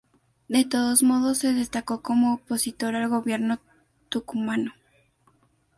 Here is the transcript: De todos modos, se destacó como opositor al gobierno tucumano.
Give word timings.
De 0.47 0.65
todos 0.65 1.03
modos, 1.03 1.37
se 1.37 1.53
destacó 1.53 2.01
como 2.01 2.33
opositor 2.33 2.95
al 2.95 3.07
gobierno 3.07 3.59
tucumano. 4.09 4.71